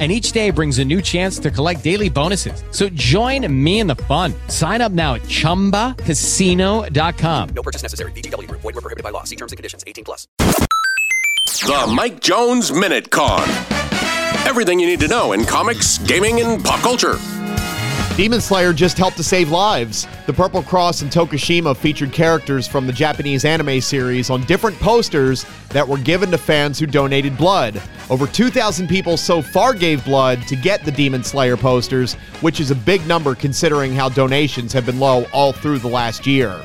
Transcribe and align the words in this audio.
and 0.00 0.10
each 0.10 0.32
day 0.32 0.50
brings 0.50 0.80
a 0.80 0.84
new 0.84 1.00
chance 1.00 1.38
to 1.38 1.52
collect 1.52 1.84
daily 1.84 2.10
bonuses. 2.10 2.64
So 2.72 2.88
join 2.88 3.46
me 3.64 3.78
in 3.78 3.86
the 3.86 3.94
fun. 3.94 4.34
Sign 4.48 4.80
up 4.80 4.90
now 4.90 5.14
at 5.14 5.22
ChumbaCasino.com. 5.22 7.48
No 7.54 7.62
purchase 7.62 7.82
necessary. 7.82 8.10
VGW. 8.12 8.50
Void 8.50 8.64
were 8.64 8.72
prohibited 8.72 9.04
by 9.04 9.10
law. 9.10 9.22
See 9.22 9.36
terms 9.36 9.52
and 9.52 9.56
conditions. 9.56 9.84
18 9.86 10.04
plus. 10.04 10.26
The 11.46 11.92
Mike 11.94 12.20
Jones 12.20 12.72
Minute 12.72 13.10
Con. 13.10 13.48
Everything 14.46 14.78
you 14.78 14.86
need 14.86 15.00
to 15.00 15.08
know 15.08 15.32
in 15.32 15.44
comics, 15.44 15.98
gaming, 15.98 16.40
and 16.42 16.62
pop 16.62 16.80
culture. 16.80 17.16
Demon 18.16 18.40
Slayer 18.40 18.72
just 18.72 18.96
helped 18.96 19.16
to 19.16 19.24
save 19.24 19.50
lives. 19.50 20.06
The 20.26 20.32
Purple 20.32 20.62
Cross 20.62 21.02
and 21.02 21.10
Tokushima 21.10 21.76
featured 21.76 22.12
characters 22.12 22.64
from 22.68 22.86
the 22.86 22.92
Japanese 22.92 23.44
anime 23.44 23.80
series 23.80 24.30
on 24.30 24.44
different 24.44 24.78
posters 24.78 25.44
that 25.70 25.88
were 25.88 25.98
given 25.98 26.30
to 26.30 26.38
fans 26.38 26.78
who 26.78 26.86
donated 26.86 27.36
blood. 27.36 27.82
Over 28.08 28.28
2,000 28.28 28.86
people 28.86 29.16
so 29.16 29.42
far 29.42 29.74
gave 29.74 30.04
blood 30.04 30.42
to 30.46 30.54
get 30.54 30.84
the 30.84 30.92
Demon 30.92 31.24
Slayer 31.24 31.56
posters, 31.56 32.14
which 32.40 32.60
is 32.60 32.70
a 32.70 32.76
big 32.76 33.04
number 33.08 33.34
considering 33.34 33.92
how 33.92 34.08
donations 34.10 34.72
have 34.72 34.86
been 34.86 35.00
low 35.00 35.24
all 35.32 35.52
through 35.52 35.80
the 35.80 35.88
last 35.88 36.24
year. 36.24 36.62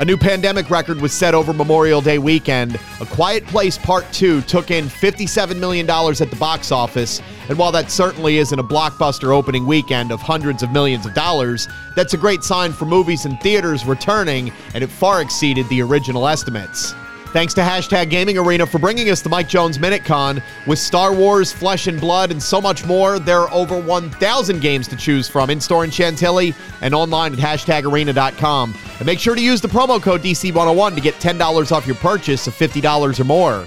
A 0.00 0.04
new 0.04 0.16
pandemic 0.16 0.70
record 0.70 0.98
was 1.02 1.12
set 1.12 1.34
over 1.34 1.52
Memorial 1.52 2.00
Day 2.00 2.16
weekend. 2.16 2.80
A 3.02 3.04
Quiet 3.04 3.44
Place 3.44 3.76
Part 3.76 4.10
2 4.14 4.40
took 4.40 4.70
in 4.70 4.86
$57 4.86 5.58
million 5.58 5.88
at 5.90 6.30
the 6.30 6.36
box 6.40 6.72
office. 6.72 7.20
And 7.50 7.58
while 7.58 7.70
that 7.72 7.90
certainly 7.90 8.38
isn't 8.38 8.58
a 8.58 8.64
blockbuster 8.64 9.28
opening 9.36 9.66
weekend 9.66 10.10
of 10.10 10.22
hundreds 10.22 10.62
of 10.62 10.72
millions 10.72 11.04
of 11.04 11.12
dollars, 11.12 11.68
that's 11.96 12.14
a 12.14 12.16
great 12.16 12.42
sign 12.42 12.72
for 12.72 12.86
movies 12.86 13.26
and 13.26 13.38
theaters 13.42 13.84
returning, 13.84 14.50
and 14.72 14.82
it 14.82 14.86
far 14.86 15.20
exceeded 15.20 15.68
the 15.68 15.82
original 15.82 16.26
estimates. 16.26 16.94
Thanks 17.34 17.52
to 17.54 17.60
Hashtag 17.60 18.08
Gaming 18.08 18.38
Arena 18.38 18.66
for 18.66 18.78
bringing 18.78 19.10
us 19.10 19.20
the 19.20 19.28
Mike 19.28 19.48
Jones 19.48 19.78
Minute 19.78 20.04
Con. 20.06 20.42
With 20.66 20.78
Star 20.78 21.14
Wars, 21.14 21.52
Flesh 21.52 21.88
and 21.88 22.00
Blood, 22.00 22.30
and 22.30 22.42
so 22.42 22.60
much 22.60 22.86
more, 22.86 23.18
there 23.18 23.40
are 23.40 23.52
over 23.52 23.78
1,000 23.78 24.60
games 24.62 24.88
to 24.88 24.96
choose 24.96 25.28
from 25.28 25.50
in 25.50 25.60
store 25.60 25.84
in 25.84 25.90
Chantilly 25.90 26.54
and 26.80 26.94
online 26.94 27.34
at 27.34 27.38
hashtagarena.com. 27.38 28.74
And 29.00 29.06
make 29.06 29.18
sure 29.18 29.34
to 29.34 29.42
use 29.42 29.62
the 29.62 29.68
promo 29.68 30.00
code 30.00 30.20
DC101 30.22 30.94
to 30.94 31.00
get 31.00 31.14
$10 31.14 31.72
off 31.72 31.86
your 31.86 31.96
purchase 31.96 32.46
of 32.46 32.54
$50 32.54 33.18
or 33.18 33.24
more. 33.24 33.66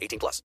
18 0.00 0.18
plus. 0.18 0.38